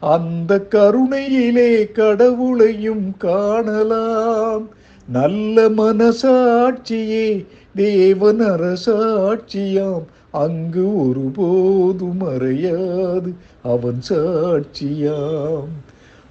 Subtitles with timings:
[0.00, 4.68] அந்த கருணையிலே கடவுளையும் காணலாம்.
[5.08, 7.44] நல்ல மனசாட்சியே
[7.76, 15.68] தேவன் அரசாட்சியாம் அங்கு ஒருபோது மறையாது அவன் சாட்சியாம்.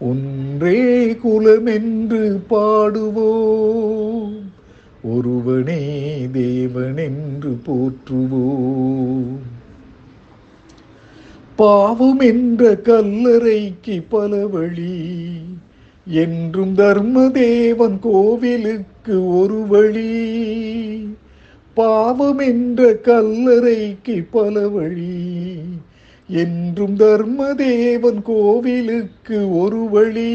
[0.00, 4.38] ஒன்றே குலமென்று பாடுவோம்.
[5.02, 9.36] ஒருவனே தேவனென்று போற்றுவோம்.
[11.56, 15.10] பாவம் என்ற கல்லறைக்கு பல வழி.
[16.06, 20.34] என்றும் தர்மதேவன் கோவிலுக்கு ஒரு வழி.
[21.76, 25.58] பாவம் என்ற கல்லறைக்கு பல வழி.
[26.28, 30.34] என்றும் தர்மதேவன் கோவிலுக்கு ஒரு வழி.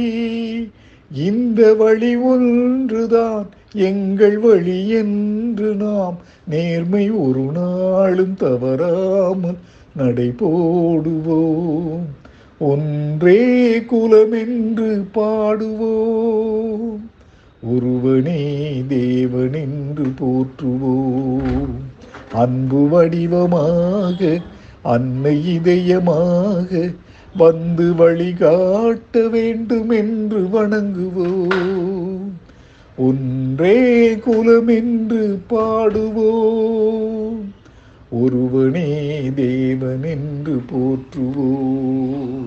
[1.15, 9.57] இந்த வழி ஒன்றுதான் எங்கள் வழி என்று நாம் நேர்மை ஒரு நாளும் தவறாமல்
[9.95, 12.05] நடை போடுவோம்
[12.59, 17.09] ஒன்றே குலமென்று பாடுவோம்.
[17.63, 21.69] ஒருவனே தேவனென்று போற்றுவோம்.
[22.31, 24.41] அன்பு வடிவமாக
[24.81, 26.93] அன்னை இதயமாக
[27.37, 32.31] வந்து வழிகாட்ட வேண்டும் என்று வணங்குவோம்.
[32.97, 37.53] ஒன்றே குலம் என்று பாடுவோம்.
[38.09, 42.40] ஒருவனே தேவன் என்று போற்றுவோம்.